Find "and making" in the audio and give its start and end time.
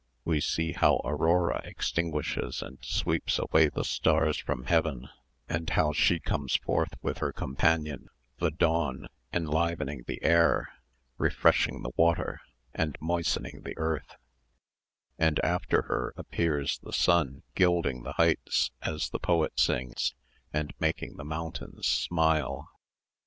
20.51-21.17